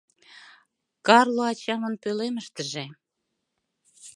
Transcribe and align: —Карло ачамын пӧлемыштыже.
—Карло 1.07 1.43
ачамын 1.51 1.93
пӧлемыштыже. 2.03 2.85